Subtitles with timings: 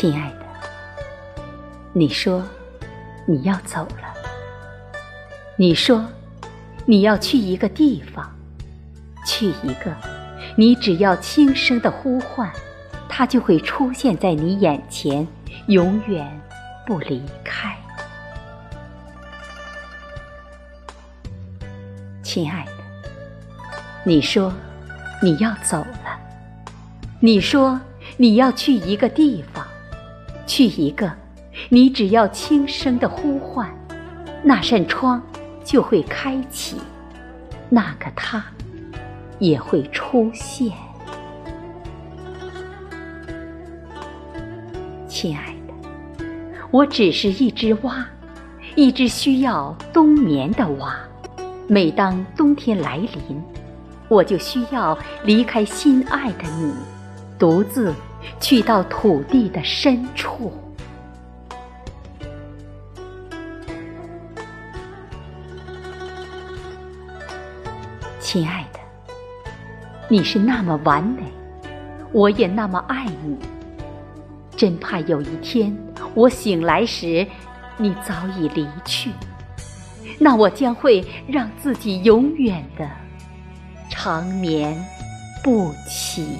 [0.00, 0.46] 亲爱的，
[1.92, 2.42] 你说
[3.26, 4.14] 你要走了，
[5.56, 6.06] 你说
[6.86, 8.34] 你要去一个地方，
[9.26, 9.94] 去一个
[10.56, 12.50] 你只要轻声的呼唤，
[13.10, 15.28] 它就会出现在你眼前，
[15.66, 16.26] 永远
[16.86, 17.76] 不离开。
[22.22, 22.72] 亲爱的，
[24.02, 24.50] 你说
[25.22, 26.18] 你要走了，
[27.20, 27.78] 你说
[28.16, 29.59] 你要去一个地方。
[30.50, 31.08] 去一个，
[31.68, 33.72] 你只要轻声的呼唤，
[34.42, 35.22] 那扇窗
[35.62, 36.76] 就会开启，
[37.68, 38.44] 那个他
[39.38, 40.72] 也会出现。
[45.06, 46.24] 亲爱的，
[46.72, 48.04] 我只是一只蛙，
[48.74, 50.96] 一只需要冬眠的蛙。
[51.68, 53.40] 每当冬天来临，
[54.08, 56.74] 我就需要离开心爱的你，
[57.38, 57.94] 独自。
[58.40, 60.52] 去到土地的深处，
[68.20, 68.80] 亲爱的，
[70.08, 71.22] 你是那么完美，
[72.12, 73.36] 我也那么爱你。
[74.56, 75.74] 真怕有一天
[76.14, 77.26] 我醒来时，
[77.76, 79.10] 你早已离去，
[80.18, 82.86] 那我将会让自己永远的
[83.88, 84.78] 长眠
[85.42, 86.36] 不起。